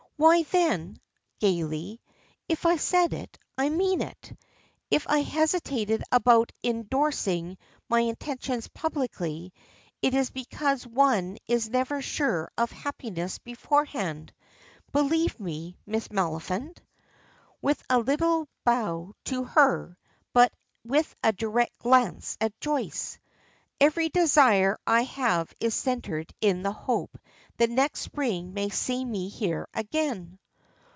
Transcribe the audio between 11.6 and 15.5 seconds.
never sure of happiness beforehand; believe